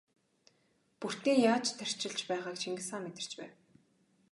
Бөртийн 0.99 1.39
яаж 1.53 1.67
тарчилж 1.77 2.19
байгааг 2.29 2.55
Чингис 2.61 2.87
хаан 2.89 3.03
мэдэрч 3.05 3.31
байв. 3.39 3.53